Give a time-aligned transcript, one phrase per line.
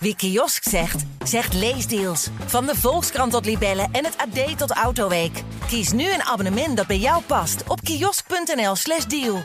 [0.00, 2.28] Wie kiosk zegt, zegt leesdeals.
[2.46, 5.42] Van de Volkskrant tot Libellen en het AD tot Autoweek.
[5.66, 9.42] Kies nu een abonnement dat bij jou past op kiosk.nl/slash deal.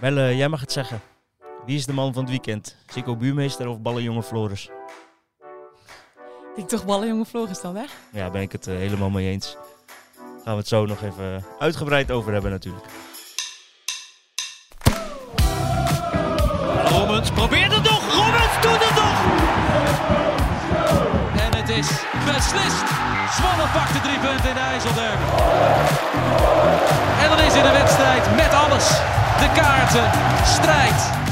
[0.00, 1.00] Melle, jij mag het zeggen.
[1.66, 2.76] Wie is de man van het weekend?
[2.86, 4.70] Zico Buurmeester of Ballenjonge Floris?
[6.56, 7.84] Ik toch ballenjonge Floris dan, hè?
[8.12, 9.56] Ja, ben ik het eh, helemaal mee eens.
[10.44, 12.84] Gaan we het zo nog even uitgebreid over hebben natuurlijk.
[16.88, 18.25] Robbins probeert het nog.
[21.44, 21.88] En het is
[22.24, 22.86] beslist.
[23.36, 25.24] Zwolle pakt de drie punten in de IJsselderby.
[27.22, 28.88] En dan is in de wedstrijd met alles.
[29.38, 30.10] De kaarten,
[30.44, 31.24] strijd.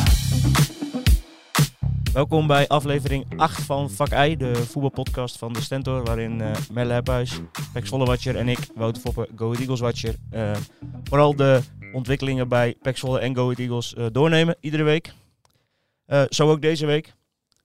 [2.12, 6.92] Welkom bij aflevering 8 van Vak I, de voetbalpodcast van de Stentor, waarin eh Melle
[6.92, 7.40] Hebhuis,
[7.72, 10.56] Pek Watcher en ik, Wouter Foppe, Go Ahead Eagles Watcher, eh,
[11.04, 11.60] vooral de
[11.92, 15.12] ontwikkelingen bij Pek en Go Eagles eh, doornemen, iedere week.
[16.28, 17.14] Zo ook deze week.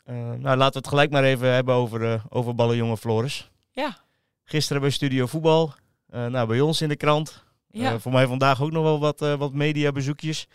[0.09, 3.49] Eh, nou, laten we het gelijk maar even hebben over, eh over ballenjonge Floris.
[3.71, 3.97] Ja.
[4.43, 5.73] Gisteren bij Studio Voetbal,
[6.07, 7.43] eh, nou, bij ons in de krant.
[7.67, 7.99] Ja.
[7.99, 10.47] Voor mij vandaag ook nog wel wat, wat mediabezoekjes.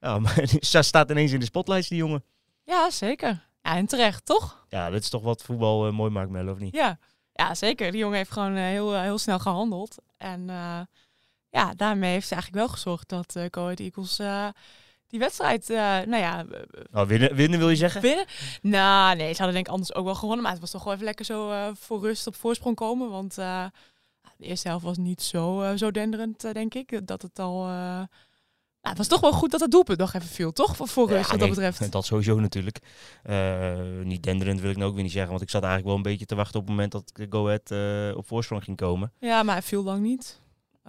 [0.00, 2.24] Ja, maar staat ineens in de spotlights, die jongen.
[2.64, 3.48] ja, zeker.
[3.62, 4.64] Ja, en terecht, toch?
[4.68, 6.74] Ja, dit is toch wat voetbal mooi maakt, Melle, of niet?
[6.74, 6.98] Ja.
[7.32, 7.90] Ja, zeker.
[7.90, 9.96] Die jongen heeft gewoon heel, heel snel gehandeld.
[10.16, 10.46] En
[11.50, 14.18] ja, daarmee heeft ze eigenlijk wel gezorgd dat uh, Go Eagles
[15.10, 16.44] die wedstrijd, eh, nou ja,
[16.90, 18.00] Nou, winnen, winnen wil je zeggen?
[18.00, 18.26] winnen.
[18.62, 20.42] Nou, nee, ze hadden denk ik anders ook wel gewonnen.
[20.42, 23.10] Maar het was toch wel even lekker zo eh, voor rust op voorsprong komen.
[23.10, 23.64] Want eh,
[24.36, 27.06] de eerste helft was niet zo, zo denderend, denk ik.
[27.06, 27.64] Dat het al...
[27.64, 28.06] nou,
[28.80, 30.76] het was toch wel goed dat het doelpunt nog even viel, toch?
[30.76, 31.92] Voor, voor rust, wat nee, dat betreft.
[31.92, 32.78] Dat sowieso natuurlijk.
[34.04, 35.30] Niet denderend wil ik nou ook weer niet zeggen.
[35.30, 38.16] Want ik zat eigenlijk wel een beetje te wachten op het moment dat Go Ahead
[38.16, 39.12] op voorsprong ging komen.
[39.18, 40.40] Ja, maar hij viel lang niet.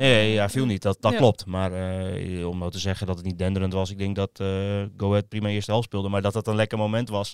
[0.02, 0.82] Nee, ja, viel niet.
[0.82, 1.18] Dat, dat Ja.
[1.18, 1.46] klopt.
[1.46, 3.90] Maar eh, om nou te zeggen dat het niet denderend was.
[3.90, 4.48] Ik denk dat eh
[4.98, 6.10] Go Ahead prima eerste helft speelde.
[6.10, 7.34] Maar dat dat een lekker moment was.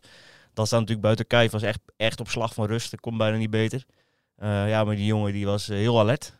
[0.53, 1.51] Dat staat natuurlijk buiten kijf.
[1.51, 2.91] Was echt, echt op slag van rust.
[2.91, 3.85] Dat kon bijna niet beter.
[4.35, 6.35] Eh, ja, maar die jongen die was heel alert.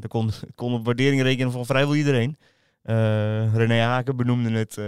[0.00, 2.36] Er kon, kon op waardering rekenen van vrijwel iedereen.
[3.52, 4.80] René Haken benoemde het.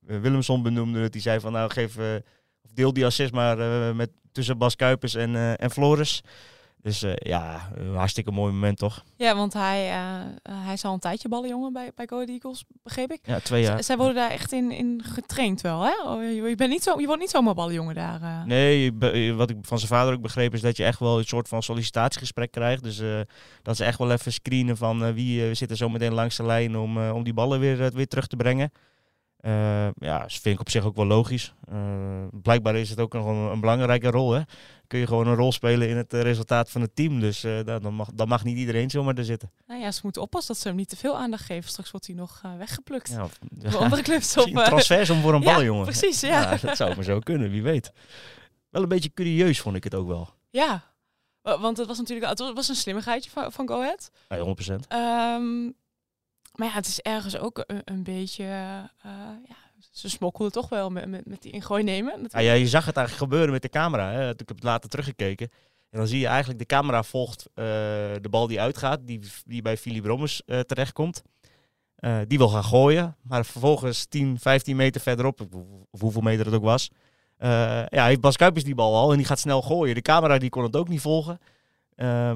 [0.00, 1.12] Willemson benoemde het.
[1.12, 1.96] Die zei van nou geef...
[2.74, 3.56] deel die assist maar
[3.96, 6.22] met, tussen Bas Kuipers en, en Floris.
[6.82, 9.04] Dus eh, ja, een hartstikke mooi moment toch?
[9.16, 13.10] Ja, want hij, eh, hij is al een tijdje ballenjongen bij, bij Go Eagles, begreep
[13.12, 13.20] ik.
[13.22, 13.82] Ja, twee jaar.
[13.82, 15.92] Z- Zij worden daar echt in, in getraind wel, hè?
[16.04, 18.22] Oh, je, bent niet zo, je wordt niet zomaar ballenjongen daar.
[18.22, 18.42] eh.
[18.44, 18.92] Nee,
[19.34, 21.62] wat ik van zijn vader ook begreep is dat je echt wel een soort van
[21.62, 22.82] sollicitatiegesprek krijgt.
[22.82, 23.02] Dus
[23.62, 26.76] dat ze echt wel even screenen van wie zit er zo meteen langs de lijn
[26.78, 28.72] om, om die ballen weer, weer terug te brengen.
[29.38, 31.54] Eh, ja, dat vind ik op zich ook wel logisch.
[31.68, 31.76] Eh,
[32.32, 34.32] blijkbaar is het ook nog een, een belangrijke rol.
[34.32, 34.40] Hè?
[34.86, 37.20] Kun je gewoon een rol spelen in het eh, resultaat van het team.
[37.20, 39.50] Dus dan, mag, dan mag niet iedereen zomaar er zitten.
[39.66, 41.70] Nou ja, ze moeten oppassen dat ze hem niet te veel aandacht geven.
[41.70, 43.08] Straks wordt hij nog weggeplukt.
[43.10, 43.38] Ja, of-
[43.82, 44.46] andere clubs op.
[44.46, 45.84] Een transfersom voor een ja, ballenjongen.
[45.84, 46.56] precies, ja.
[46.56, 47.92] dat zou maar zo kunnen, wie weet.
[48.70, 50.28] Wel een beetje curieus vond ik het ook wel.
[50.50, 50.82] Ja,
[51.42, 54.10] Wa- want het was natuurlijk het was een slimmigheidje van, van Go Ahead.
[54.28, 54.86] Ja, 100%.
[54.88, 55.70] Ehm,
[56.58, 58.44] maar ja, het is ergens ook een, beetje...
[58.44, 59.10] eh,
[59.48, 59.56] ja,
[59.90, 62.26] ze smokkelden toch wel met, met, die ingooi nemen.
[62.28, 64.10] Ja, ja, je zag het eigenlijk gebeuren met de camera.
[64.10, 64.30] Hè.
[64.30, 65.50] Ik heb het later teruggekeken.
[65.90, 67.64] En dan zie je eigenlijk de camera volgt eh,
[68.20, 71.22] de bal die uitgaat, die, die bij Philip Brommers eh, terechtkomt.
[71.94, 75.40] Eh, die wil gaan gooien, maar vervolgens 10, 15 meter verderop,
[75.90, 76.90] of, hoeveel meter het ook was,
[77.36, 79.94] eh, ja, heeft Bas Kuipers die bal al en die gaat snel gooien.
[79.94, 81.38] De camera die kon het ook niet volgen.
[81.94, 82.34] Eh,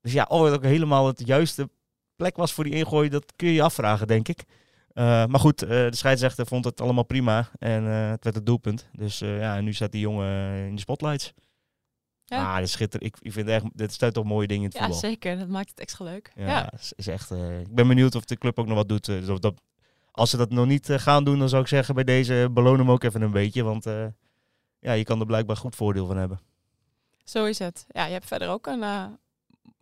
[0.00, 1.68] dus ja, het ook helemaal het juiste
[2.16, 4.44] plek was voor die ingooi, dat kun je je afvragen, denk ik.
[4.92, 8.46] Eh, maar goed, eh, de scheidsrechter vond het allemaal prima en eh, het werd het
[8.46, 8.88] doelpunt.
[8.92, 11.32] Dus ja, nu staat die jongen in de spotlights.
[12.24, 12.36] Ja.
[12.36, 13.14] Ja, ah, schitterend.
[13.14, 15.00] Ik, ik vind echt, dit stuit toch mooie dingen in het Ja, voetbal.
[15.10, 15.38] zeker.
[15.38, 16.32] Dat maakt het extra leuk.
[16.34, 16.72] Ja, Ja.
[16.72, 19.04] Is, is echt, ik ben benieuwd of de club ook nog wat doet.
[19.04, 19.60] dus of dat,
[20.10, 22.90] als ze dat nog niet gaan doen, dan zou ik zeggen bij deze beloon hem
[22.90, 23.62] ook even een beetje.
[23.62, 23.84] Want
[24.80, 26.40] ja, je kan er blijkbaar goed voordeel van hebben.
[27.24, 27.84] Zo is het.
[27.88, 28.84] Ja, je hebt verder ook een...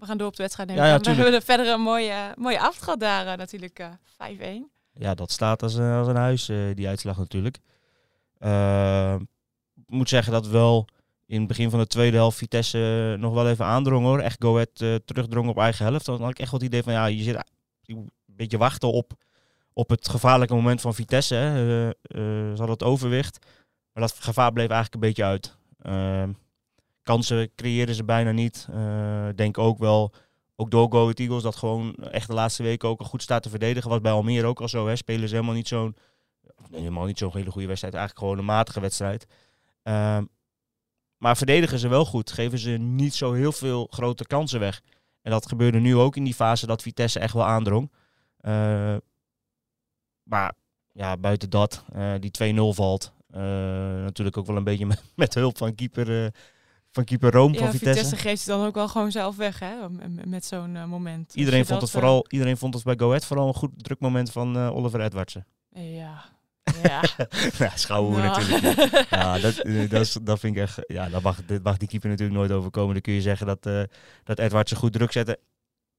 [0.00, 0.84] eh, we gaan door op de wedstrijd nemen.
[0.84, 3.78] Ja, ja, we hebben verder een mooie, mooie gehad daar eh, natuurlijk.
[3.78, 4.70] eh 5-1.
[4.92, 7.58] Ja, dat staat als, een- als een huis, eh, die uitslag natuurlijk.
[8.38, 9.14] Eh,
[9.86, 10.86] Ik moet zeggen dat wel
[11.26, 14.20] in het begin van de tweede helft Vitesse eh, nog wel even aandrong hoor.
[14.20, 16.04] Echt Go Ahead eh, terugdrong op eigen helft.
[16.06, 17.44] Dan had ik echt wel het idee van ja, je zit
[17.86, 19.12] een beetje wachten op,
[19.72, 21.34] op het gevaarlijke moment van Vitesse.
[21.34, 21.48] Hè.
[21.54, 21.94] Eh, eh,
[22.50, 23.46] ze hadden het overwicht.
[23.92, 25.56] Maar dat gevaar bleef eigenlijk een beetje uit.
[27.02, 28.66] Kansen creëerden ze bijna niet.
[28.72, 30.12] Eh, denk ook wel,
[30.56, 33.50] ook door Go Ahead Eagles, dat gewoon echt de laatste weken ook goed staat te
[33.50, 33.90] verdedigen.
[33.90, 34.86] Was bij Almere ook al zo.
[34.86, 34.96] Hè.
[34.96, 35.96] Spelen ze helemaal niet zo'n
[36.70, 37.94] helemaal niet zo'n hele goede wedstrijd.
[37.94, 39.26] Eigenlijk gewoon een matige wedstrijd.
[39.82, 40.24] Ehm,
[41.16, 42.32] maar verdedigen ze wel goed.
[42.32, 44.80] Geven ze niet zo heel veel grote kansen weg.
[45.22, 47.92] En dat gebeurde nu ook in die fase dat Vitesse echt wel aandrong.
[48.36, 48.96] Eh,
[50.22, 50.54] maar
[50.92, 53.12] ja, buiten dat, eh, die 2-0 valt.
[53.30, 56.34] Natuurlijk ook wel een beetje met, met hulp van keeper,
[56.92, 57.88] van keeper Room van Ja, Vitesse.
[57.88, 59.74] Vitesse geeft het dan ook wel gewoon zelf weg, hè?
[60.24, 61.34] Met zo'n eh, moment.
[61.34, 63.54] Iedereen Als je vond, het eh, vooral, iedereen vond het bij Go Ahead vooral een
[63.54, 65.46] goed druk moment van eh, Oliver Edwardsen.
[65.72, 66.24] Ja.
[66.82, 67.02] Ja.
[67.58, 68.48] ja, schouwen we Nou.
[68.48, 69.06] natuurlijk.
[69.10, 69.56] Ja, dat,
[69.90, 70.78] dat, is, dat vind ik echt...
[70.86, 72.92] Ja, dat mag, dit mag die keeper natuurlijk nooit overkomen.
[72.92, 73.82] Dan kun je zeggen dat, eh
[74.24, 75.38] dat Edwardsen goed druk zette.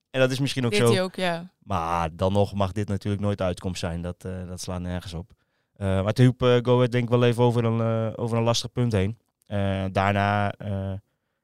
[0.09, 1.03] En dat is misschien ook Dit zo.
[1.03, 1.51] ook, ja.
[1.63, 4.01] Maar dan nog mag dit natuurlijk nooit de uitkomst zijn.
[4.01, 5.31] Dat, dat slaat nergens op.
[5.77, 8.91] Maar het hielp Go Ahead denk ik wel even over een, over een lastig punt
[8.91, 9.17] heen.
[9.51, 10.93] Eh, daarna eh,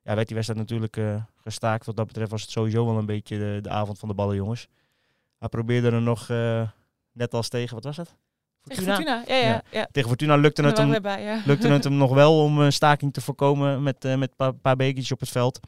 [0.01, 1.85] ja, werd die wedstrijd natuurlijk eh, gestaakt.
[1.85, 4.35] Wat dat betreft was het sowieso wel een beetje de, de avond van de ballen,
[4.35, 4.67] jongens.
[5.39, 6.27] Hij probeerde er nog,
[7.11, 8.15] net als tegen, wat was het?
[8.63, 9.87] Tegen Fortuna, ja, ja.
[9.91, 13.21] Tegen Fortuna lukte het hem bij, lukte het hem nog wel om een staking te
[13.21, 15.59] voorkomen met, met een paar, paar bekertjes op het veld.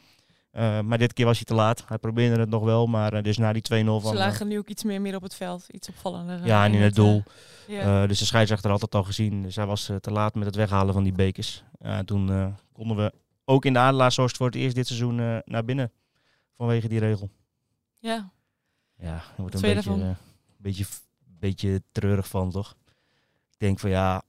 [0.51, 1.84] Eh, maar dit keer was hij te laat.
[1.88, 4.01] Hij probeerde het nog wel, maar eh, dus na die 2-0 van...
[4.01, 5.66] Ze eh, lagen nu ook iets meer midden op het veld.
[5.69, 6.46] Iets opvallender.
[6.46, 7.24] ja, en in het doel.
[8.07, 9.42] dus de scheidsrechter had het al gezien.
[9.42, 11.63] Dus hij was te laat met het weghalen van die bekers.
[12.06, 13.13] Toen konden we
[13.46, 15.92] ook in de Adelaarshorst voor het eerst dit seizoen naar binnen.
[16.54, 17.30] Vanwege die regel.
[18.00, 18.31] ja.
[19.01, 20.16] Ja, daar wordt een beetje, eh,
[20.57, 20.86] beetje,
[21.40, 22.75] beetje treurig van, toch?
[23.51, 24.22] Ik denk van ja,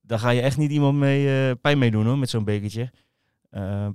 [0.00, 2.90] daar ga je echt niet iemand mee pijn mee doen hoor, met zo'n bekertje.
[3.50, 3.88] Eh,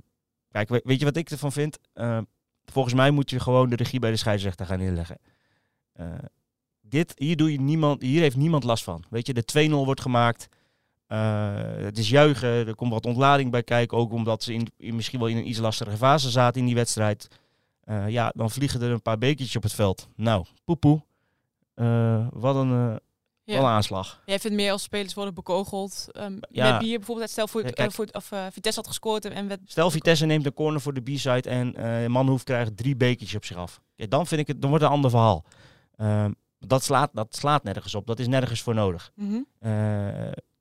[0.54, 1.78] kijk, we- weet je wat ik ervan vind?
[1.92, 2.18] Eh,
[2.64, 5.18] volgens mij moet je gewoon de regie bij de scheidsrechter gaan inleggen.
[5.92, 6.06] Eh,
[6.80, 9.04] dit, hier, doe je niemand, hier heeft niemand last van.
[9.10, 10.48] Weet je, de 2-0 wordt gemaakt.
[11.06, 13.98] Eh, het is juichen, er komt wat ontlading bij kijken.
[13.98, 17.28] Ook omdat ze in, misschien wel in een iets lastige fase zaten in die wedstrijd.
[18.06, 20.08] Ja, dan vliegen er een paar bekertjes op het veld.
[20.16, 21.02] Nou, poepoe.
[22.30, 23.00] Wat, een,
[23.44, 23.54] Ja.
[23.54, 24.22] wat een aanslag.
[24.26, 26.06] Jij vindt meer als spelers worden bekogeld.
[26.12, 26.70] ehm, Ja.
[26.70, 27.30] Met bier bijvoorbeeld.
[27.30, 27.92] Stel voor, eh, kijk.
[27.92, 29.60] voor of, eh, Vitesse had gescoord en werd...
[29.64, 33.44] Stel Vitesse neemt een corner voor de B-side en eh Manhoef krijgt drie bekertjes op
[33.44, 33.80] zich af.
[33.96, 35.44] Dan vind ik het, dan wordt het een ander verhaal.
[35.96, 38.06] Ehm, dat, slaat, dat slaat nergens op.
[38.06, 39.10] Dat is nergens voor nodig.
[39.14, 39.40] Mhm.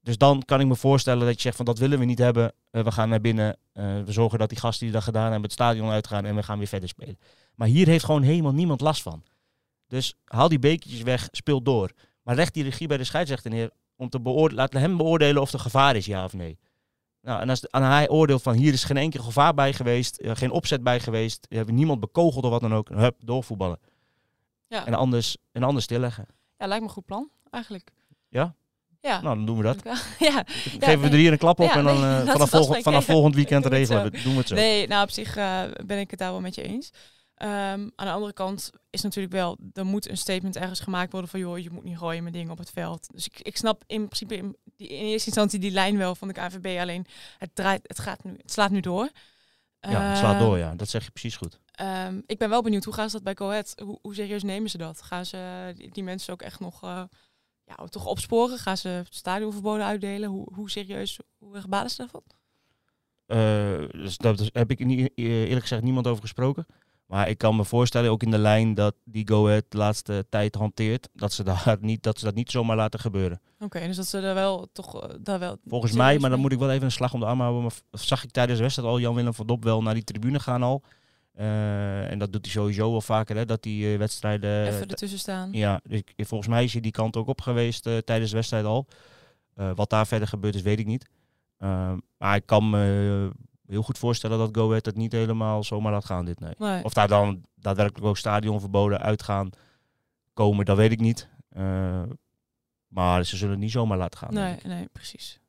[0.02, 2.54] Dus dan kan ik me voorstellen dat je zegt van dat willen we niet hebben.
[2.72, 3.58] We gaan naar binnen.
[3.74, 6.58] We zorgen dat die gasten die dat gedaan hebben het stadion uitgaan en we gaan
[6.58, 7.20] weer verder spelen.
[7.56, 9.24] Maar hier heeft gewoon helemaal niemand last van.
[9.88, 11.92] Dus haal die bekertjes weg, speel door.
[12.24, 15.54] Maar leg die regie bij de scheidsrechter neer om te beoordelen, laat hem beoordelen of
[15.54, 16.60] er gevaar is, ja of nee.
[17.22, 20.18] Nou, en als de- aan hij oordeelt van hier is geen enkel gevaar bij geweest,
[20.18, 23.80] eh, geen opzet bij geweest, we hebben niemand bekogeld of wat dan ook, hup, doorvoetballen.
[24.68, 24.86] Ja.
[24.86, 26.26] En anders, en anders stilleggen.
[26.58, 27.92] ja, lijkt me een goed plan, eigenlijk.
[28.30, 28.56] Ja?
[29.00, 29.22] Ja.
[29.22, 29.84] Nou, dan doen we dat.
[30.20, 30.44] ja.
[30.48, 31.10] Geven we nee.
[31.12, 32.84] er hier een klap op Ja, en dan nee, eh, laten vanaf, dat volg- spreken.
[32.84, 34.56] vanaf volgend weekend regelen we, doen we het zo.
[34.56, 36.92] Nee, nou op zich eh, ben ik het daar wel met je eens.
[37.44, 41.30] Ehm, aan de andere kant is natuurlijk wel, er moet een statement ergens gemaakt worden
[41.30, 43.08] van joh, je moet niet gooien met dingen op het veld.
[43.14, 46.28] Dus ik, ik snap in principe in, die, in eerste instantie die lijn wel van
[46.28, 47.06] de KNVB, alleen
[47.38, 49.10] het, draait, het, gaat nu, het slaat nu door.
[49.80, 50.76] Ja, het slaat Ehm, door, ja.
[50.76, 51.60] Dat zeg je precies goed.
[51.72, 53.74] Ehm, ik ben wel benieuwd, hoe gaan ze dat bij Ahead?
[53.84, 55.02] Hoe, hoe serieus nemen ze dat?
[55.02, 57.04] Gaan ze eh, die, mensen ook echt nog eh,
[57.64, 58.58] ja, toch opsporen?
[58.58, 60.30] Gaan ze stadionverboden uitdelen?
[60.30, 62.24] Hoe, hoe serieus, hoe erg baden ze daarvan?
[63.26, 66.66] Eh, dus daar daar heb ik eh, eerlijk gezegd niemand over gesproken.
[67.14, 70.26] Maar ik kan me voorstellen, ook in de lijn dat die Go Ahead de laatste
[70.30, 73.42] tijd hanteert, dat ze, daar niet, dat ze dat niet zomaar laten gebeuren.
[73.60, 75.58] Oké, dus dat ze er wel toch eh, daar wel.
[75.68, 77.62] Volgens mij, maar dan moet ik wel even een slag om de arm houden.
[77.62, 80.64] Maar zag ik tijdens de wedstrijd al Jan-Willem van Dop wel naar die tribune gaan
[80.64, 80.84] al.
[81.34, 84.68] Eh, en dat doet hij sowieso wel vaker, hè, dat die eh, wedstrijden...
[84.68, 85.50] even ertussen staan.
[85.52, 88.66] Ja, dus ik- volgens mij is hij die kant ook op geweest tijdens de wedstrijd
[88.66, 88.88] al.
[89.76, 91.06] Wat daar verder gebeurd is, weet ik niet.
[92.18, 93.32] Maar ik kan me
[93.74, 96.54] heel goed voorstellen dat Go Ahead het niet helemaal zomaar laat gaan dit, nee.
[96.58, 96.84] Nee.
[96.84, 99.50] Of daar dan daadwerkelijk ook stadionverboden uitgaan
[100.34, 101.30] komen, dat weet ik niet.
[101.50, 102.02] Eh,
[102.88, 104.34] maar ze zullen het niet zomaar laten gaan.
[104.34, 105.40] nee, nee, precies.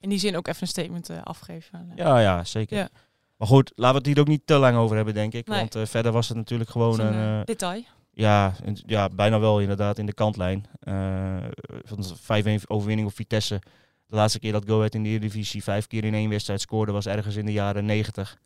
[0.00, 1.86] In die zin ook even een statement eh, afgeven.
[1.86, 1.96] Nee.
[1.96, 2.76] Ja, ja, zeker.
[2.76, 2.88] Ja.
[3.36, 5.46] Maar goed, laten we het hier ook niet te lang over hebben, denk ik.
[5.46, 5.58] Nee.
[5.58, 7.06] Want eh, verder was het natuurlijk gewoon een...
[7.06, 7.82] een, eh, eh, detail.
[8.10, 8.54] Ja,
[8.86, 10.64] ja, bijna wel inderdaad in de kantlijn.
[10.80, 11.36] Eh,
[11.82, 13.60] van de 5-1 overwinning op Vitesse.
[14.14, 16.92] De laatste keer dat Go Ahead in de Eredivisie vijf keer in één wedstrijd scoorde
[16.92, 18.38] was ergens in de jaren 90.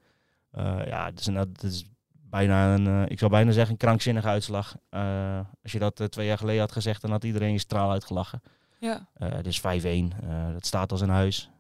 [0.51, 3.79] Eh, ja, dat is, een, dat is bijna een, eh, ik zou bijna zeggen, een
[3.79, 4.77] krankzinnige uitslag.
[4.89, 8.43] Eh, als je dat twee jaar geleden had gezegd, dan had iedereen je straal uitgelachen.
[8.81, 9.09] Ja.
[9.43, 10.13] Is 5-1.
[10.23, 11.51] eh, dat staat als een huis.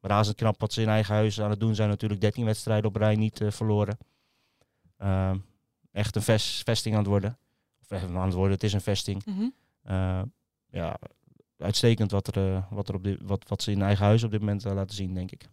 [0.00, 1.88] Razend knap wat ze in eigen huis aan het doen zijn.
[1.88, 3.98] Natuurlijk 13 wedstrijden op rij niet verloren.
[5.92, 7.38] Echt een ves- vesting aan het worden.
[7.90, 9.24] Of aan het worden, het is een vesting.
[9.24, 9.46] Mhm.
[10.70, 10.96] Ja,
[11.58, 14.30] uitstekend wat, er, eh, wat, er op dit, wat, wat ze in eigen huis op
[14.30, 15.48] dit moment eh, laten zien, denk ik.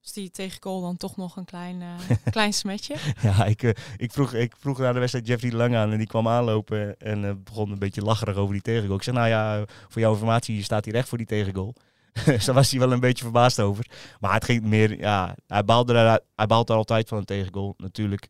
[0.00, 2.96] Dus die tegengoal dan toch nog een klein, eh, klein smetje.
[3.22, 3.62] Ja, ik,
[3.96, 7.42] ik, vroeg, ik vroeg naar de wedstrijd Jeffrey Lang aan en die kwam aanlopen en
[7.42, 8.96] begon een beetje lacherig over die tegengoal.
[8.96, 11.74] Ik zei, nou ja, voor jouw informatie, je staat hier echt voor die tegengoal.
[12.24, 13.90] dus daar was hij wel een beetje verbaasd over.
[14.20, 17.74] Maar het ging meer, ja, hij baalde er, hij baalt er altijd van een tegengoal,
[17.76, 18.28] natuurlijk.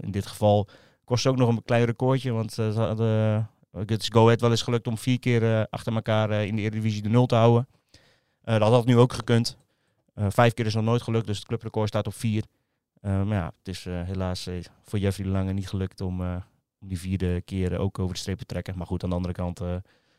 [0.00, 0.68] In dit geval
[1.04, 4.62] kost ook nog een klein recordje, want ze hadden het is Go Ahead wel eens
[4.62, 7.68] gelukt om vier keer eh, achter elkaar eh, in de Eredivisie de nul te houden.
[8.42, 9.56] Eh, dat had nu ook gekund.
[10.28, 12.44] Vijf keer is nog nooit gelukt, dus het clubrecord staat op vier.
[13.00, 14.48] Maar ja, het is helaas
[14.82, 16.20] voor Jeffrey de Lange niet gelukt om,
[16.80, 18.76] om die vierde keer ook over de streep te trekken.
[18.76, 19.60] Maar goed, aan de andere kant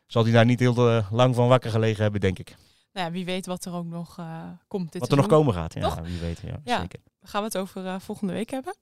[0.08, 2.56] zal hij daar niet heel lang van wakker gelegen hebben, denk ik.
[2.94, 4.20] Nou ja, wie weet wat er ook nog
[4.68, 6.00] komt dit Wat er nog komen gaat, ja, Toch?
[6.00, 6.39] wie weet.
[6.39, 6.79] Ja, Ja.
[6.79, 7.00] Zeker.
[7.22, 8.75] Gaan we het over volgende week hebben?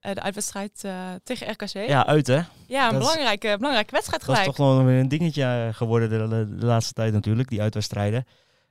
[0.00, 0.92] Eh, de uitwedstrijd eh,
[1.24, 1.88] tegen RKC.
[1.88, 2.40] Ja, uit hè.
[2.66, 4.56] Ja, een dat is- belangrijke, belangrijke wedstrijd Dat is gelijk.
[4.56, 8.24] toch nog weer een dingetje eh, geworden de, de laatste tijd natuurlijk, die uitwedstrijden.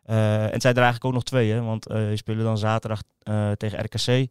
[0.04, 3.02] En het zijn er eigenlijk ook nog twee, hè, want je spelen dan zaterdag
[3.58, 4.28] tegen RKC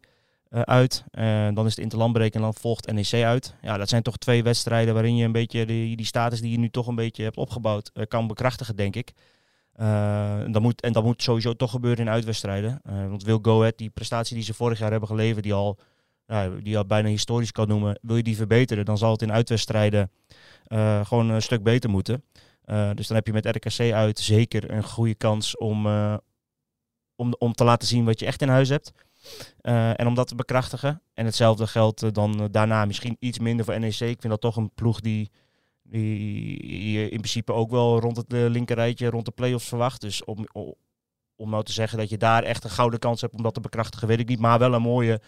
[0.49, 1.03] uit.
[1.11, 3.55] En dan is het interlandbreek en dan volgt NEC uit.
[3.61, 6.57] Ja, dat zijn toch twee wedstrijden waarin je een beetje die, die status die je
[6.59, 9.11] nu toch een beetje hebt opgebouwd kan bekrachtigen, denk ik.
[9.75, 12.81] En, dat moet, en dat moet sowieso toch gebeuren in uitwedstrijden.
[12.83, 15.77] Want wil Go Ahead die prestatie die ze vorig jaar hebben geleverd, die al,
[16.63, 20.11] die al bijna historisch kan noemen, wil je die verbeteren, dan zal het in uitwedstrijden
[20.65, 22.23] eh, gewoon een stuk beter moeten.
[22.63, 26.17] Eh, dus dan heb je met RKC uit zeker een goede kans om, eh,
[27.15, 28.93] om, om te laten zien wat je echt in huis hebt.
[29.61, 31.01] En om dat te bekrachtigen.
[31.13, 33.99] En hetzelfde geldt dan daarna misschien iets minder voor NEC.
[33.99, 35.31] Ik vind dat toch een ploeg die,
[35.83, 40.01] die je in principe ook wel rond het linkerrijtje, rond de play-offs verwacht.
[40.01, 40.47] Dus om,
[41.35, 43.61] om nou te zeggen dat je daar echt een gouden kans hebt om dat te
[43.61, 44.39] bekrachtigen, weet ik niet.
[44.39, 45.21] Maar wel een mooie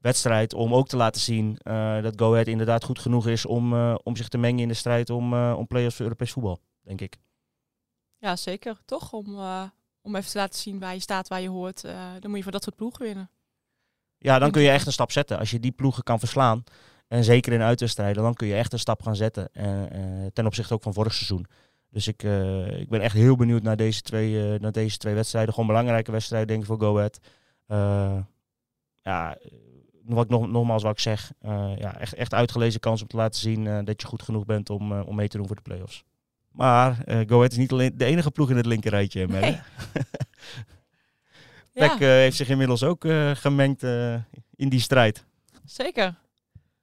[0.00, 3.72] wedstrijd om ook te laten zien eh, dat Go Ahead inderdaad goed genoeg is om,
[3.72, 6.60] eh, om zich te mengen in de strijd om, eh, om play-offs voor Europees voetbal,
[6.82, 7.16] denk ik.
[8.18, 8.78] Ja, zeker.
[8.84, 9.12] Toch?
[9.12, 9.38] Om,
[10.00, 11.82] om even te laten zien waar je staat, waar je hoort.
[12.20, 13.30] dan moet je voor dat soort ploegen winnen.
[14.18, 15.38] Ja, dan kun je echt een stap zetten.
[15.38, 16.64] Als je die ploegen kan verslaan,
[17.08, 19.50] en zeker in uitwedstrijden, dan kun je echt een stap gaan zetten.
[20.32, 21.46] ten opzichte ook van vorig seizoen.
[21.90, 22.22] Dus ik,
[22.78, 25.54] ik ben echt heel benieuwd naar deze, twee, naar deze twee wedstrijden.
[25.54, 27.20] Gewoon belangrijke wedstrijden, denk ik, voor Go Ahead.
[29.02, 29.38] Ja,
[30.14, 33.16] wat ik nog, nogmaals wat ik zeg, eh, ja, echt, echt uitgelezen kans om te
[33.16, 35.56] laten zien eh, dat je goed genoeg bent om, eh, om mee te doen voor
[35.56, 36.04] de play-offs.
[36.50, 39.26] Maar Go Ahead is niet alleen de enige ploeg in het linkerrijtje.
[39.26, 39.60] Nee.
[41.72, 43.82] Peck Ja, heeft zich inmiddels ook gemengd
[44.54, 45.24] in die strijd.
[45.64, 46.04] zeker.
[46.04, 46.16] Het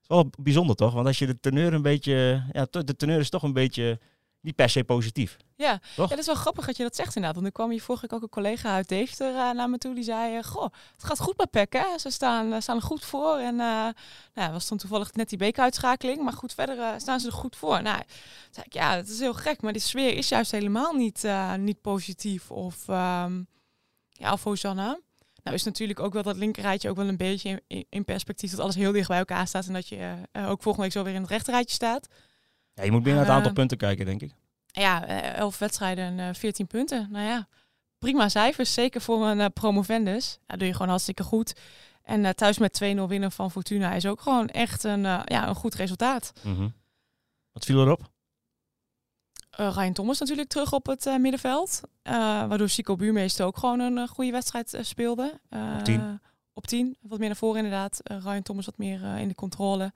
[0.01, 0.93] is wel bijzonder toch?
[0.93, 2.43] Want als je de teneur een beetje.
[2.51, 3.99] Ja, de teneur is toch een beetje
[4.45, 5.37] niet per se positief.
[5.55, 5.79] Ja.
[5.95, 6.09] Toch?
[6.09, 7.33] ja, dat is wel grappig dat je dat zegt inderdaad.
[7.33, 9.95] Want er kwam hier vorige week ook een collega uit Deventer eh, naar me toe.
[9.95, 11.97] Die zei, eh, goh, het gaat goed bij PEC hè.
[11.97, 13.37] Ze staan, eh, staan er goed voor.
[13.37, 16.21] En nou, was dan toevallig net die bekeruitschakeling.
[16.23, 17.81] Maar goed, verder staan ze er goed voor.
[17.81, 18.01] Nou,
[18.51, 19.61] zei ik, ja, het is heel gek.
[19.61, 23.41] Maar die sfeer is juist helemaal niet, niet positief of, ehm
[24.09, 24.99] ja, of Hosanna.
[25.43, 28.59] Nou is natuurlijk ook wel dat linkerrijtje ook wel een beetje in- in, perspectief dat
[28.59, 29.67] alles heel dicht bij elkaar staat.
[29.67, 32.07] En dat je ook volgende week zo weer in het rechterrijtje staat.
[32.75, 34.33] Ja, je moet binnen het aantal Eh, punten kijken, denk ik.
[34.71, 37.07] Ja, eh, elf wedstrijden en eh, 14 punten.
[37.11, 37.47] Nou ja,
[37.99, 38.73] prima cijfers.
[38.73, 40.39] Zeker voor een eh, promovendus.
[40.47, 41.53] Ja, doe je gewoon hartstikke goed.
[42.03, 45.47] En eh, thuis met 2-0 winnen van Fortuna is ook gewoon echt een, eh, ja,
[45.47, 46.33] een goed resultaat.
[46.43, 46.67] Mhm.
[47.51, 48.11] Wat viel erop?
[49.49, 51.81] Eh, Ryan Thomas natuurlijk terug op het eh, middenveld.
[52.01, 52.13] Eh,
[52.47, 55.39] waardoor Sico Buurmeester ook gewoon een eh, goede wedstrijd eh, speelde.
[55.49, 56.21] Eh, Op 10.
[56.53, 56.97] Op 10.
[57.01, 57.99] Wat meer naar voren inderdaad.
[57.99, 59.93] Eh, Ryan Thomas wat meer eh, in de controle.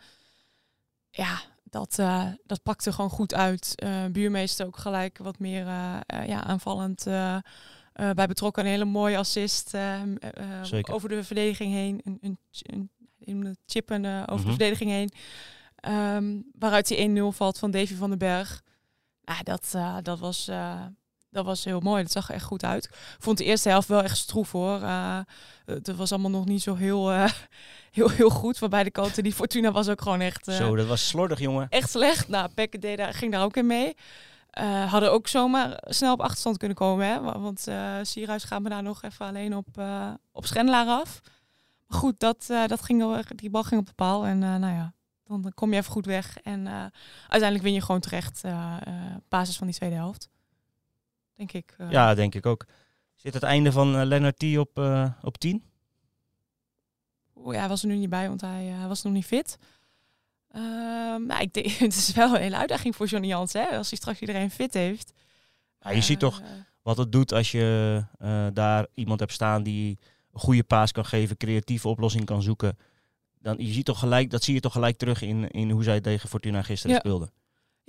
[1.11, 3.73] Ja, dat, eh, dat pakte gewoon goed uit.
[3.75, 7.03] Eh, Buurmeester ook gelijk wat meer eh, ja, aanvallend
[8.13, 8.63] bij betrokken.
[8.63, 9.77] Een hele mooie assist
[10.89, 12.01] over de verdediging heen.
[12.03, 14.43] Een, een, een, een chippen over Mhm.
[14.43, 15.11] de verdediging heen.
[15.75, 18.61] Ehm, waaruit die 1-0 valt van Davy van den Berg.
[19.23, 20.51] Ah, dat, dat, was,
[21.29, 22.03] dat was heel mooi.
[22.03, 22.85] Dat zag er echt goed uit.
[22.85, 24.81] Ik vond de eerste helft wel echt stroef hoor.
[24.81, 25.19] Eh
[25.65, 27.31] het was allemaal nog niet zo heel, eh,
[27.91, 28.57] heel, heel goed.
[28.57, 29.23] Van beide kanten.
[29.23, 31.67] Die Fortuna was ook gewoon echt, eh, Zo, dat was slordig, jongen.
[31.69, 32.27] echt slecht.
[32.27, 33.95] Nou, Pekke deed daar, ging daar ook in mee.
[34.87, 37.07] Hadden ook zomaar snel op achterstand kunnen komen.
[37.07, 37.21] Hè?
[37.21, 37.67] Wa- Want
[38.01, 39.67] Sierhuis gaat me daar nog even alleen op,
[40.31, 41.21] op Schendelaar af.
[41.87, 44.25] Maar goed, dat, dat ging die bal ging op de paal.
[44.25, 44.93] En nou ja,
[45.23, 46.37] dan kom je even goed weg.
[46.43, 46.67] En
[47.21, 48.41] uiteindelijk win je gewoon terecht
[49.15, 50.29] op basis van die tweede helft.
[51.39, 51.73] Denk ik.
[51.77, 51.91] eh.
[51.91, 52.65] Ja, denk ik ook.
[53.15, 55.63] Zit het einde van eh, Lennart T op, eh, op 10?
[57.35, 59.57] Oeh, ja, hij was er nu niet bij, want hij was nog niet fit.
[60.51, 63.97] Nou, ik denk, het is wel een hele uitdaging voor Johnny Jans, hè, als hij
[63.97, 65.13] straks iedereen fit heeft.
[65.81, 66.41] Ja, je ziet toch
[66.81, 68.03] wat het doet als je
[68.53, 69.97] daar iemand hebt staan die
[70.33, 72.77] een goede paas kan geven, creatieve oplossing kan zoeken.
[73.41, 76.01] Dan, je ziet toch gelijk, dat zie je toch gelijk terug in, in hoe zij
[76.01, 76.99] tegen Fortuna gisteren Ja.
[77.01, 77.31] speelden.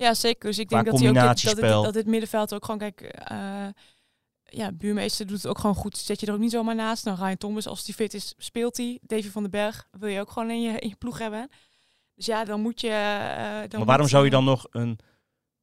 [0.01, 0.49] Ja, zeker.
[0.49, 3.01] Dus ik denk dat, hij ook dit, dat, het, dat dit middenveld ook gewoon, kijk,
[3.01, 3.67] eh,
[4.43, 5.97] ja, buurmeester doet het ook gewoon goed.
[5.97, 7.03] Zet je er ook niet zomaar naast.
[7.03, 8.99] Dan Ryan Thomas, als die fit is, speelt hij.
[9.01, 11.49] Davy van den Berg wil je ook gewoon in je, in je ploeg hebben.
[12.15, 12.87] Dus ja, dan moet je...
[12.87, 14.99] eh, dan maar waarom zou je eh, dan nog een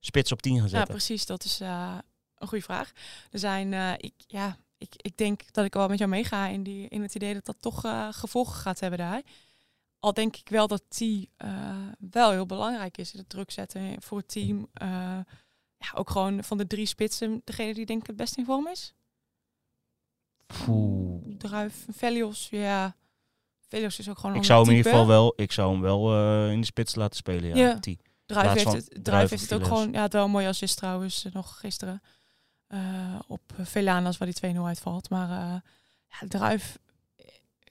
[0.00, 0.88] spits op 10 gaan Ja, zetten?
[0.94, 1.26] precies.
[1.26, 2.92] Dat is een goede vraag.
[3.30, 6.88] Er zijn, ik, ja, ik, ik denk dat ik wel met jou meega in, die,
[6.88, 7.80] in het idee dat dat toch
[8.10, 9.22] gevolgen gaat hebben daar.
[10.00, 13.12] Al denk ik wel dat die eh, wel heel belangrijk is.
[13.12, 14.68] Het druk zetten voor het team.
[14.72, 14.88] Eh,
[15.76, 18.68] ja, ook gewoon van de drie spitsen degene die denk ik het best in vorm
[18.68, 18.94] is.
[20.46, 21.36] Poeh.
[21.38, 22.96] Druif, Velios, ja.
[23.68, 25.80] Velios is ook gewoon een Ik zou hem in ieder geval wel, ik zou hem
[25.80, 27.56] wel eh, in de spits laten spelen.
[27.56, 27.78] Ja, Ja.
[27.78, 27.96] T.
[28.26, 29.92] Druif heeft van het, Druif Druif heeft het ook gewoon...
[29.92, 32.02] Ja, het wel een mooie assist trouwens, nog gisteren.
[33.26, 35.10] op Velanas, waar die 2-0 uitvalt.
[35.10, 35.28] Maar
[36.08, 36.78] ja, Druif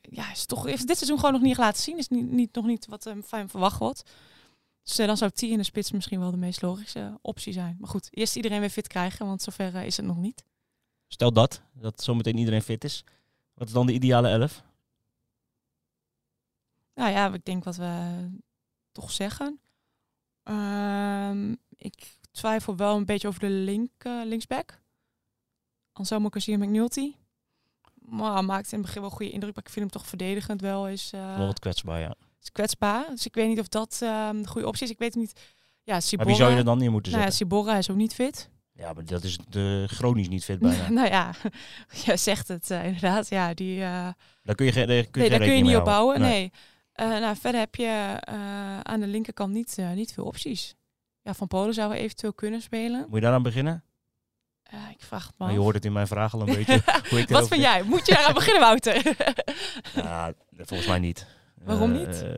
[0.09, 1.97] ja, is toch heeft dit seizoen gewoon nog niet laten zien.
[1.97, 4.03] Is niet, niet, nog niet wat hem van hem verwacht wordt.
[4.83, 7.75] Dus eh, dan zou T in de spits misschien wel de meest logische optie zijn.
[7.79, 10.45] Maar goed, eerst iedereen weer fit krijgen, want zover eh, is het nog niet.
[11.07, 13.03] Stel dat, dat zometeen iedereen fit is.
[13.53, 14.63] Wat is dan de ideale elf?
[16.93, 18.27] Nou ja, ik denk wat we
[18.91, 19.59] toch zeggen.
[20.43, 24.81] Ehm, ik twijfel wel een beetje over de link, eh, linksback.
[25.91, 27.15] Anselmo Garcia McNulty.
[28.09, 29.55] Maar maakt in het begin wel goede indruk.
[29.55, 32.15] Maar ik vind hem toch verdedigend wel eens eh, wel wat kwetsbaar, ja.
[32.41, 33.05] is kwetsbaar.
[33.09, 34.91] Dus ik weet niet of dat ehm, de goede optie is.
[34.91, 35.39] Ik weet het niet.
[35.83, 36.29] Ja, Maar Ciborra.
[36.29, 37.47] wie zou je er dan neer moeten nou ja, zetten?
[37.47, 38.49] Ciborra is ook niet fit.
[38.73, 40.89] Ja, maar dat is de chronisch niet fit bijna.
[40.99, 41.31] nou ja,
[42.05, 43.29] jij zegt het eh, inderdaad.
[43.29, 44.07] Ja, die, eh,
[44.43, 46.19] Daar kun je, geen- daar kun nee, je, daar geen kun je niet op bouwen.
[46.19, 46.51] Nee.
[46.95, 48.17] Nou, verder heb je
[48.83, 50.75] aan de linkerkant niet, niet veel opties.
[51.21, 52.99] Ja, Van Polen zou eventueel kunnen spelen.
[52.99, 53.83] Moet je daar aan beginnen?
[54.69, 55.57] Eh, ik vraag het Nou, af.
[55.57, 56.81] je hoort het in mijn vraag al een beetje.
[57.09, 57.83] hoe ik Wat vind jij?
[57.83, 59.15] Moet je eraan beginnen, Wouter?
[60.05, 61.27] Ja, volgens mij niet.
[61.63, 62.21] Waarom Eh, niet?
[62.23, 62.31] eh,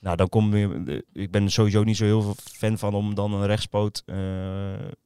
[0.00, 1.04] nou, dan kom je.
[1.12, 4.16] Ik ben sowieso niet zo heel veel fan van om dan een rechtspoot eh,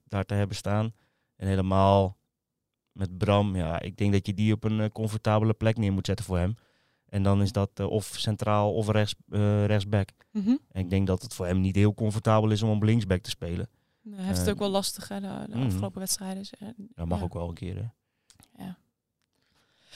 [0.05, 0.93] daar te hebben staan.
[1.37, 2.17] En helemaal
[2.93, 3.57] met Bram.
[3.57, 6.39] Ja, ik denk dat je die op een eh, comfortabele plek neer moet zetten voor
[6.39, 6.55] hem.
[7.09, 10.09] En dan is dat eh, of centraal of rechts, eh, rechtsback.
[10.33, 10.49] Mhm.
[10.71, 13.31] En ik denk dat het voor hem niet heel comfortabel is om op linksback te
[13.31, 13.69] spelen.
[14.11, 15.63] Hij heeft het Eh, ook wel lastig, hè, de, de mm.
[15.67, 16.45] afgelopen wedstrijden.
[16.59, 17.25] Eh, Dat mag ja.
[17.25, 17.77] ook wel een keer.
[17.77, 17.87] Hè.
[18.65, 18.79] Ja.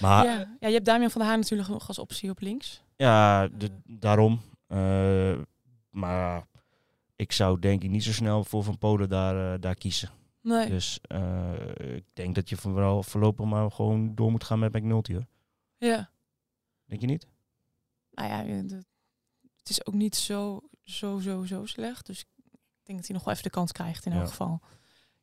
[0.00, 0.56] Maar ja.
[0.60, 2.82] ja, je hebt Damian van der Haan natuurlijk nog als optie op links.
[2.96, 4.40] Ja, de- daarom.
[4.66, 5.38] Eh,
[5.90, 6.46] maar
[7.16, 10.10] ik zou denk ik niet zo snel voor Van Polen daar, eh, daar kiezen.
[10.40, 10.68] Nee.
[10.68, 11.52] Dus eh,
[11.96, 15.26] ik denk dat je vooral voorlopig maar gewoon door moet gaan met McNulty hoor.
[15.78, 16.10] Ja.
[16.84, 17.26] Denk je niet?
[18.10, 18.64] Nou ja,
[19.56, 22.06] het is ook niet zo, zo, zo, zo slecht.
[22.06, 22.24] Dus
[22.86, 24.18] ik denk dat hij nog wel even de kans krijgt in Ja.
[24.18, 24.60] elk geval.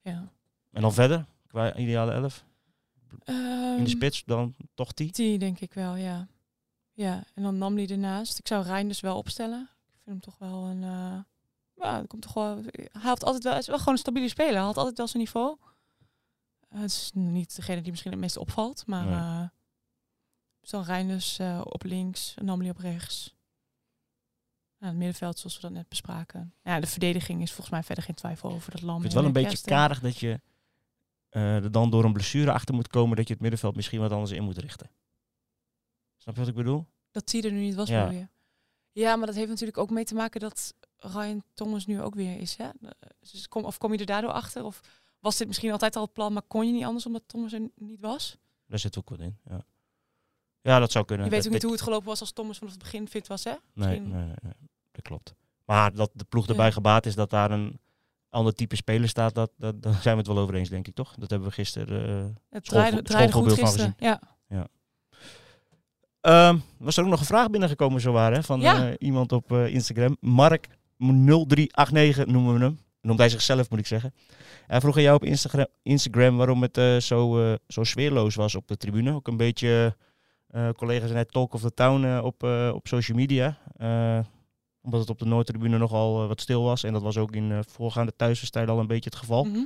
[0.01, 0.31] Ja.
[0.71, 2.45] En dan verder, qua ideale elf.
[3.25, 5.11] In Ehm, de spits dan toch die?
[5.11, 6.27] Die denk ik wel, ja.
[6.93, 8.39] Ja, en dan Namli ernaast.
[8.39, 9.61] Ik zou Rijn dus wel opstellen.
[9.61, 10.83] Ik vind hem toch wel een...
[10.83, 11.19] eh
[11.75, 12.61] ja, komt toch wel...
[12.71, 13.51] Hij had altijd wel...
[13.51, 14.53] Hij is wel gewoon een stabiele speler.
[14.53, 15.57] Hij had altijd wel zijn niveau.
[16.69, 18.83] Eh, het is niet degene die misschien het meest opvalt.
[18.87, 19.05] Maar...
[19.39, 19.49] Nee.
[20.59, 22.33] dus dan Rijn dus op links.
[22.37, 23.35] en Namli op rechts.
[24.83, 26.53] Ja, het middenveld zoals we dat net bespraken.
[26.63, 29.31] Ja, de verdediging is volgens mij verder geen twijfel over dat vind het wel een
[29.31, 30.41] beetje karig dat je
[31.29, 34.11] eh, er dan door een blessure achter moet komen dat je het middenveld misschien wat
[34.11, 34.89] anders in moet richten.
[36.17, 36.85] Snap je wat ik bedoel?
[37.11, 38.09] Dat hij er nu niet was, Ja.
[38.09, 38.27] je?
[38.91, 42.39] Ja, maar dat heeft natuurlijk ook mee te maken dat Ryan Thomas nu ook weer
[42.39, 42.55] is.
[42.55, 42.69] Hè?
[43.19, 44.63] Dus kom, of kom je er daardoor achter?
[44.63, 44.79] Of
[45.19, 47.69] was dit misschien altijd al het plan, maar kon je niet anders omdat Thomas er
[47.75, 48.37] niet was?
[48.67, 49.37] Daar zit ook wat in.
[49.49, 49.65] Ja,
[50.61, 51.25] ja dat zou kunnen.
[51.25, 53.43] Je weet ook niet hoe het gelopen was als Thomas vanaf het begin fit was,
[53.43, 53.49] hè?
[53.51, 54.53] Nee, Misschien- nee, nee, nee,
[54.93, 55.33] dat klopt.
[55.65, 56.51] Maar dat de ploeg Ja.
[56.51, 57.79] erbij gebaat is dat daar een
[58.29, 60.95] ander type speler staat, dat, dat, daar zijn we het wel over eens, denk ik,
[60.95, 61.13] toch?
[61.17, 62.07] Dat hebben we gisteren...
[62.07, 63.95] eh, Het draaide, draaide goed schoolvoorbeeld van gisteren.
[63.99, 64.21] Ja.
[66.21, 68.43] Ehm, was er ook nog een vraag binnengekomen zo waar, hè?
[68.43, 68.87] Van Ja.
[68.87, 70.17] eh, iemand op eh, Instagram.
[70.17, 72.79] Mark0389 noemen we hem.
[73.01, 74.13] Noemt hij zichzelf, moet ik zeggen.
[74.67, 78.77] Hij vroeg aan jou op Instagram, Instagram waarom het zo, zo sfeerloos was op de
[78.77, 79.13] tribune.
[79.13, 79.95] Ook een beetje
[80.75, 83.57] collega's net Talk of the Town op, op social media.
[84.83, 86.83] Omdat het op de Noordtribune nogal eh, wat stil was.
[86.83, 89.43] En dat was ook in eh, voorgaande thuiswedstrijden al een beetje het geval.
[89.43, 89.63] Mhm.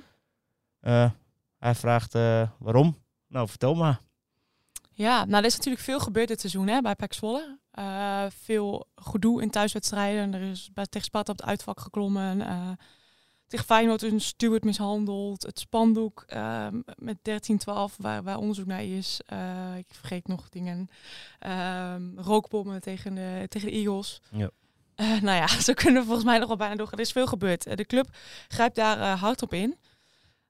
[0.80, 1.12] Eh,
[1.58, 2.14] hij vraagt
[2.58, 2.98] waarom.
[3.28, 4.02] Nou, vertel maar.
[4.92, 7.58] Ja, nou, er is natuurlijk veel gebeurd dit seizoen hè, bij PEC Zwolle.
[7.72, 10.34] Eh, veel gedoe in thuiswedstrijden.
[10.34, 12.42] Er is bij tegen Sparta op het uitvak geklommen.
[12.42, 12.72] eh
[13.48, 15.44] tegen Feyenoord een steward mishandeld.
[15.44, 19.22] Het spandoek eh, met 13-12 waar, waar onderzoek naar is.
[19.78, 20.90] Ik vergeet nog dingen.
[21.40, 24.22] Ehm, rookbommen tegen de, tegen de Eagles.
[24.32, 24.50] Ja.
[24.98, 26.98] Eh, nou ja, zo kunnen we volgens mij nog wel bijna doorgaan.
[26.98, 27.66] Er is veel gebeurd.
[27.66, 28.10] Eh, de club
[28.48, 29.78] grijpt daar eh, hard op in.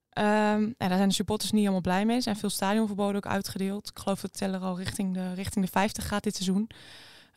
[0.09, 2.15] Ehm, en daar zijn de supporters niet helemaal blij mee.
[2.15, 3.89] Er zijn veel stadionverboden ook uitgedeeld.
[3.89, 6.69] Ik geloof dat de teller al richting de, richting de 50 gaat dit seizoen.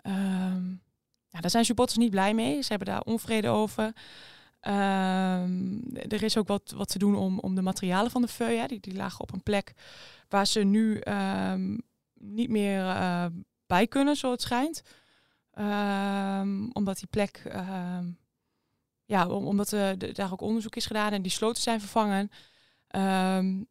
[0.03, 0.71] Ehm,
[1.29, 2.63] ja, daar zijn supporters niet blij mee.
[2.63, 3.93] Ze hebben daar onvrede over.
[4.61, 8.67] Ehm, er is ook wat, wat te doen om, om de materialen van de feu.
[8.67, 9.73] Die, die lagen op een plek
[10.29, 11.79] waar ze nu ehm,
[12.15, 12.85] niet meer
[13.67, 14.83] bij kunnen, zo het schijnt.
[15.53, 18.07] Ehm, omdat die plek, ehm,
[19.05, 22.31] ja, om- omdat eh, de- daar ook onderzoek is gedaan en die sloten zijn vervangen.
[22.89, 23.63] Ehm,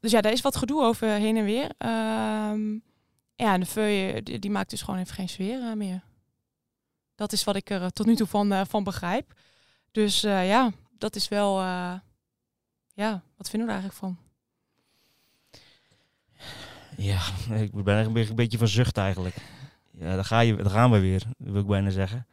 [0.00, 1.70] dus ja, daar is wat gedoe over heen en weer.
[3.36, 6.02] Ja, en de feu die, maakt dus gewoon even geen sfeer eh, meer.
[7.14, 9.32] Dat is wat ik er tot nu toe van, eh, van begrijp.
[9.90, 11.58] Dus eh, ja, dat is wel...
[11.60, 11.94] eh,
[12.94, 14.16] ja, wat vinden we er eigenlijk van?
[16.96, 17.20] Ja,
[17.62, 19.36] ik ben beetje- een beetje van zucht eigenlijk.
[19.98, 22.26] Ja, daar, ga je, daar gaan we weer, wil ik bijna zeggen.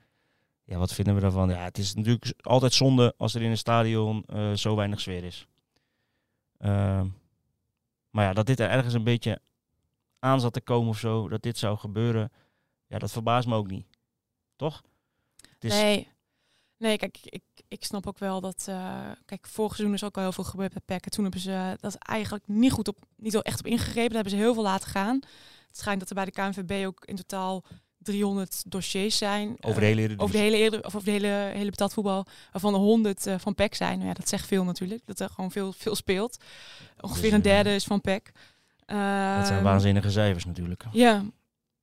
[0.63, 1.49] Ja, wat vinden we daarvan?
[1.49, 5.23] Ja, het is natuurlijk altijd zonde als er in een stadion eh, zo weinig sfeer
[5.23, 5.47] is.
[6.57, 7.07] Ehm,
[8.09, 9.39] maar ja, dat dit er ergens een beetje
[10.19, 12.31] aan zat te komen of zo, dat dit zou gebeuren,
[12.87, 13.85] ja, dat verbaast me ook niet.
[14.55, 14.83] Toch?
[15.51, 16.07] Het is, Nee.
[16.77, 18.65] Nee, kijk, ik, ik snap ook wel dat...
[18.69, 21.05] eh, kijk, vorig seizoen is ook al heel veel gebeurd bij PEC.
[21.05, 24.13] En toen hebben ze dat eigenlijk niet goed op, niet wel echt op ingegrepen.
[24.13, 25.19] Daar hebben ze heel veel laten gaan.
[25.75, 27.63] Het schijnt dat er bij de KNVB ook in totaal
[27.97, 29.49] 300 dossiers zijn.
[29.59, 32.73] over de eh, hele over de hele, eerder- of over de hele, hele betaaldvoetbal, waarvan
[32.73, 33.95] er 100 eh, van PEC zijn.
[33.97, 36.37] Nou ja, dat zegt veel natuurlijk, dat er gewoon veel, veel speelt.
[36.99, 38.31] Ongeveer Dus, een eh, derde is van PEC.
[38.85, 40.85] Dat zijn Ehm, waanzinnige cijfers natuurlijk.
[40.91, 41.23] ja,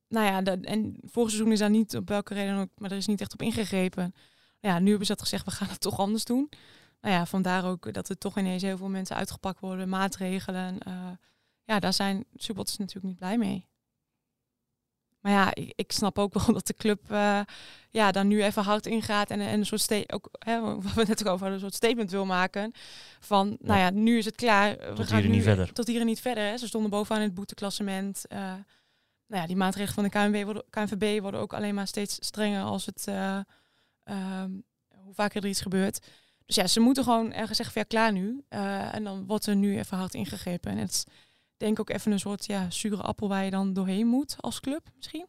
[0.07, 2.97] nou ja, dat, en vorig seizoen is daar niet op welke reden ook, maar er
[2.97, 4.13] is niet echt op ingegrepen.
[4.59, 6.49] Ja, nu hebben ze dat gezegd, we gaan het toch anders doen.
[7.01, 10.77] Nou ja, vandaar ook dat er toch ineens heel veel mensen uitgepakt worden, maatregelen.
[11.63, 13.67] ja, daar zijn supporters natuurlijk niet blij mee.
[15.23, 17.39] Maar ja, ik, ik snap ook wel dat de club eh,
[17.89, 21.03] ja, daar nu even hard in gaat en, en een soort ook hè, wat we
[21.07, 22.71] net ook over hadden, een soort statement wil maken.
[23.19, 24.77] Van, nou ja, nu is het klaar.
[24.95, 25.73] We gaan hier nu- niet verder.
[25.73, 26.43] Tot hier en niet verder.
[26.43, 26.57] Hè.
[26.57, 28.25] Ze stonden bovenaan in het boeteklassement.
[28.27, 28.53] eh
[29.27, 32.63] nou ja, die maatregelen van de KNVB worden, KNVB worden ook alleen maar steeds strenger
[32.63, 33.39] als het eh,
[34.03, 34.51] ehm,
[35.03, 35.99] hoe vaker er iets gebeurt.
[36.45, 38.43] Dus ja, ze moeten gewoon ergens zeggen, van, ja, klaar nu.
[38.91, 40.71] En dan wordt er nu even hard ingegrepen.
[40.71, 41.03] En het is
[41.57, 44.81] denk ook even een soort ja, zure appel waar je dan doorheen moet als club
[44.95, 45.27] misschien.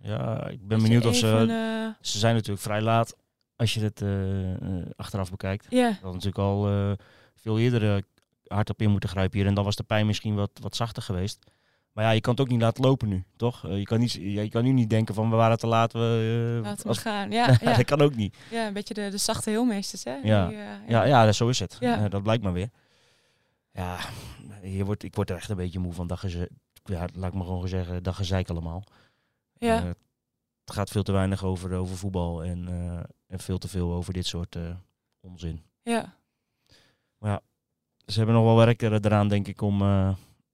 [0.00, 1.94] Ja, ik ben Dat benieuwd of ze...
[2.00, 3.16] Ze zijn natuurlijk vrij laat
[3.56, 5.66] als je het eh, eh, achteraf bekijkt.
[5.70, 6.92] Ja, Dat had natuurlijk al eh,
[7.34, 8.02] veel eerder
[8.46, 9.48] hard op in moeten grijpen hier.
[9.48, 11.50] En dan was de pijn misschien wat, wat zachter geweest.
[11.92, 13.62] Maar ja, je kan het ook niet laten lopen nu, toch?
[13.68, 15.92] Je, kan niet, ja, je kan nu niet denken van we waren te laat.
[15.92, 17.30] We, laten we als- gaan.
[17.30, 17.76] Ja, ja.
[17.76, 18.36] dat kan ook niet.
[18.50, 20.14] ja, een beetje de, de zachte heelmeesters, hè?
[20.22, 20.46] Ja.
[20.48, 21.76] Die, eh, Ja, ja zo is het.
[21.80, 22.08] Ja.
[22.08, 22.68] Dat blijkt maar weer.
[23.72, 23.96] Ja,
[24.62, 26.06] hier wordt, ik word er echt een beetje moe van.
[26.06, 26.50] Dat geze,
[26.84, 28.84] ja, laat ik maar gewoon zeggen, dat gezeik allemaal.
[29.52, 29.76] ja.
[29.82, 29.90] Eh,
[30.64, 34.12] het gaat veel te weinig over, over voetbal en, eh, en veel te veel over
[34.12, 34.74] dit soort eh,
[35.20, 35.62] onzin.
[35.82, 36.16] ja.
[38.06, 39.82] Ze hebben nog wel werk er- eraan, denk ik, om...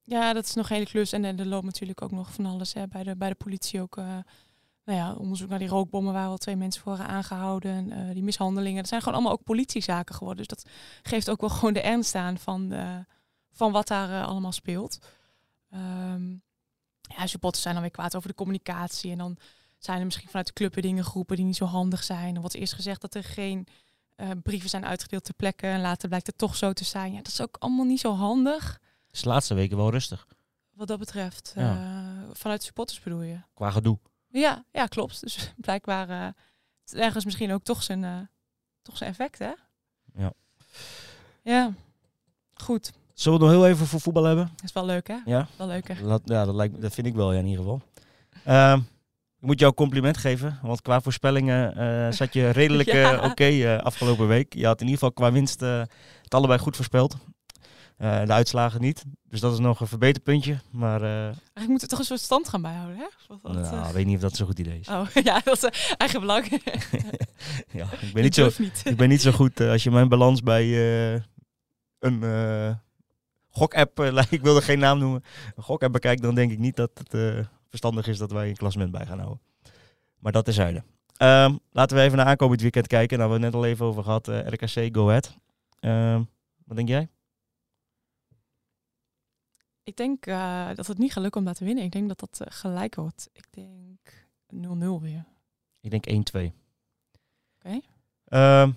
[0.03, 1.11] Ja, dat is nog een hele klus.
[1.11, 3.95] En er loopt natuurlijk ook nog van alles hè, bij, de, bij de politie ook.
[3.95, 4.23] nou
[4.99, 7.71] ja, onderzoek naar die rookbommen waar al twee mensen voor aangehouden.
[7.71, 8.77] En, eh, die mishandelingen.
[8.77, 10.47] Dat zijn gewoon allemaal ook politiezaken geworden.
[10.47, 10.71] Dus dat
[11.03, 13.05] geeft ook wel gewoon de ernst aan van, de,
[13.55, 14.97] van wat daar eh, allemaal speelt.
[15.69, 16.35] Ehm
[17.17, 19.11] ja, supporters zijn dan weer kwaad over de communicatie.
[19.11, 19.37] En dan
[19.77, 22.35] zijn er misschien vanuit de club dingen geroepen die niet zo handig zijn.
[22.35, 23.67] Er wordt eerst gezegd dat er geen
[24.15, 25.67] eh, brieven zijn uitgedeeld ter plekke.
[25.67, 27.11] En later blijkt het toch zo te zijn.
[27.11, 28.79] Ja, dat is ook allemaal niet zo handig.
[29.11, 30.27] is de laatste weken wel rustig,
[30.71, 31.53] Wat dat betreft.
[31.55, 31.75] Ja.
[31.75, 33.39] eh, vanuit supporters bedoel je?
[33.53, 33.99] qua gedoe.
[34.27, 35.21] Ja, ja klopt.
[35.21, 36.07] Dus blijkbaar
[36.83, 38.29] het ergens misschien ook toch zijn,
[38.81, 39.51] toch zijn effect, hè?
[40.13, 40.33] Ja.
[41.41, 41.73] Ja,
[42.53, 42.91] goed.
[43.15, 44.49] Zullen we het nog heel even voor voetbal hebben?
[44.63, 45.17] Is wel leuk, hè?
[45.25, 46.07] Ja, Wel leuker.
[46.07, 47.81] dat, ja, dat, lijkt, dat vind ik wel ja, in ieder geval.
[48.43, 48.77] Ehm,
[49.39, 53.43] ik moet jou een compliment geven, want qua voorspellingen eh, zat je redelijk eh, oké
[53.43, 54.53] eh, afgelopen week.
[54.53, 57.17] Je had in ieder geval qua winst het allebei goed voorspeld.
[57.97, 60.57] De uitslagen niet, dus dat is nog een verbeterpuntje.
[60.71, 63.05] Maar Eigenlijk moet er toch een soort stand gaan bijhouden, hè?
[63.27, 64.87] Wat dat, nou, ik weet niet of dat zo'n goed idee is.
[64.87, 66.47] Oh, ja, dat is eigen belang.
[67.71, 68.81] ja, ik, ben niet zo, niet.
[68.85, 70.65] ik ben niet zo goed als je mijn balans bij
[71.99, 72.19] een
[73.55, 75.23] gok-app, eh, ik wilde geen naam noemen,
[75.55, 78.55] een gok-app bekijkt, dan denk ik niet dat het eh, verstandig is dat wij een
[78.55, 79.41] klassement bij gaan houden.
[80.19, 80.85] Maar dat is zuiden.
[81.17, 83.17] Ehm, laten we even naar aankomend weekend kijken.
[83.17, 84.27] Daar hebben we het net al even over gehad.
[84.27, 85.37] eh, RKC, Go Ahead.
[85.79, 86.23] Ehm,
[86.65, 87.09] wat denk jij?
[89.83, 90.25] Ik denk
[90.75, 91.83] dat het niet gaat lukken om daar te winnen.
[91.83, 93.29] Ik denk dat dat gelijk wordt.
[93.33, 95.25] Ik denk 0-0 weer.
[95.81, 96.53] Ik denk 1-2.
[97.55, 97.79] Oké.
[98.25, 98.71] Ehm,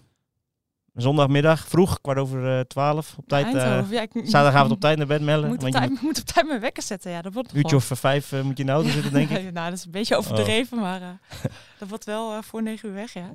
[1.02, 3.54] zondagmiddag, vroeg, kwart over eh, 12 op tijd.
[3.54, 3.90] eh.
[3.90, 5.48] Ja, ik, zaterdagavond op tijd naar bed melden.
[5.48, 7.10] Moet op tijd, moet moet op tijd mijn wekker zetten.
[7.10, 9.30] Ja, dat wordt een uurtje of vijf eh, moet je in de auto zitten, denk
[9.38, 9.52] ik.
[9.52, 11.00] nou, dat is een beetje overdreven, maar
[11.78, 13.34] dat wordt wel voor negen uur weg, ja.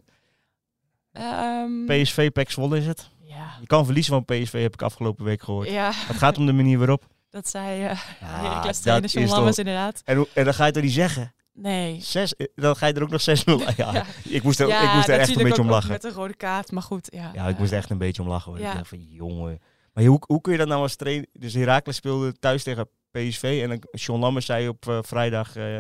[1.11, 3.09] Ehm, PSV, PEC Zwolle is het.
[3.23, 3.51] ja.
[3.59, 5.69] Je kan verliezen van PSV, heb ik afgelopen week gehoord.
[5.69, 7.03] Ja, Het gaat om de manier waarop.
[7.29, 10.01] dat zei uh, Ja, John is Lammers toch- inderdaad.
[10.05, 11.33] En, en dan ga je toch niet zeggen?
[11.53, 12.01] Nee.
[12.01, 13.23] Zes, eh, dan ga je er ook nog 6-0.
[13.77, 14.05] Ja, Ja.
[14.23, 15.91] Ik moest er, ja, ik moest er echt een beetje om lachen.
[15.91, 17.07] Met een rode kaart, maar goed.
[17.11, 18.51] Ja, Ja, ik moest er echt een beetje om lachen.
[18.51, 18.59] Hoor.
[18.61, 19.59] Ik dacht van, jongen.
[19.93, 21.27] Maar hoe, hoe kun je dat nou als trainer...
[21.33, 23.59] Dus Heracles speelde thuis tegen PSV.
[23.63, 25.79] En dan, John Lammers zei op eh, vrijdag eh,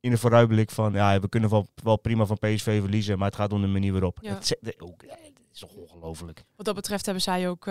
[0.00, 0.92] in de vooruitblik van...
[0.92, 3.92] Ja, we kunnen wel, wel prima van PSV verliezen, maar het gaat om de manier
[3.92, 4.18] waarop.
[4.22, 6.42] Het, zegt- ook, het is toch ongelooflijk.
[6.56, 7.66] Wat dat betreft hebben zij ook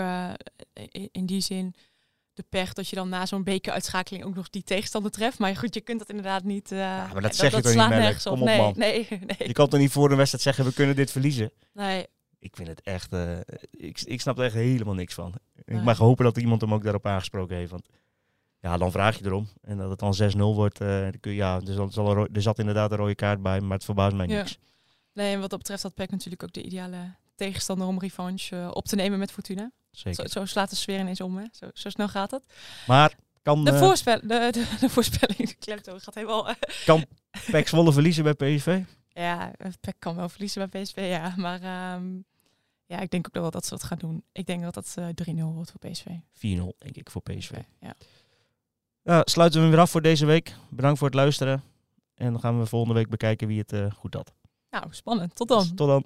[1.12, 1.74] in die zin
[2.34, 5.40] de pech dat je dan na zo'n bekeruitschakeling ook nog die tegenstander treft.
[5.40, 6.72] Maar goed, je kunt dat inderdaad niet...
[6.72, 6.78] eh,
[7.14, 8.32] maar dat zeg je toch niet, nergens op.
[8.34, 8.74] Kom op, nee, man.
[8.78, 11.52] nee, nee, Je kan toch niet voor een wedstrijd zeggen, we kunnen dit verliezen?
[11.74, 12.06] nee.
[12.40, 13.14] Ik vind het echt...
[13.14, 13.40] eh,
[13.72, 15.34] ik, ik snap er echt helemaal niks van.
[15.66, 17.72] Ik mag hopen dat iemand hem ook daarop aangesproken heeft.
[17.72, 17.88] Want
[18.60, 19.48] ja, dan vraag je erom.
[19.62, 20.78] En dat het dan 6-0 wordt.
[20.78, 23.62] dan kun je, ja, er, zal, zal ro- er zat inderdaad een rode kaart bij,
[23.62, 24.38] maar het verbaast mij Ja.
[24.38, 24.58] niks.
[25.14, 28.70] Nee, en wat dat betreft had PEC natuurlijk ook de ideale tegenstander om revanche eh,
[28.74, 29.72] op te nemen met Fortuna.
[29.92, 30.30] Zo, Zeker.
[30.30, 31.46] zo slaat de sfeer ineens om, hè.
[31.52, 32.44] Zo, zo snel gaat het.
[32.88, 36.50] Maar kan, De, eh voorspel, de, de, de voorspelling, de klemtoon gaat helemaal...
[36.50, 37.06] eh, kan
[37.52, 38.82] PEC Zwolle verliezen bij PSV?
[39.10, 41.34] ja, PEC kan wel verliezen bij PSV, ja.
[41.38, 42.06] Maar ehm,
[42.86, 44.24] ja, ik denk ook wel dat ze dat gaan doen.
[44.32, 46.06] Ik denk dat dat eh 3-0 wordt voor PSV.
[46.06, 46.10] 4-0
[46.78, 47.52] denk ik voor PSV.
[47.80, 47.94] Ja.
[49.04, 50.56] Ja, sluiten we hem weer af voor deze week.
[50.70, 51.64] Bedankt voor het luisteren.
[52.16, 54.34] En dan gaan we volgende week bekijken wie het goed had.
[54.70, 55.36] Nou, spannend.
[55.36, 55.76] Tot dan.
[55.76, 56.06] Tot dan.